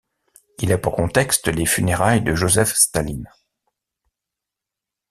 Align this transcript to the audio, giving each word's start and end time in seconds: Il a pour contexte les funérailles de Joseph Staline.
Il 0.57 0.73
a 0.73 0.79
pour 0.79 0.95
contexte 0.95 1.47
les 1.47 1.67
funérailles 1.67 2.23
de 2.23 2.33
Joseph 2.33 2.73
Staline. 2.73 3.29